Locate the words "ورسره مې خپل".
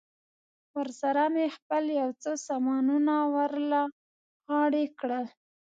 0.77-1.83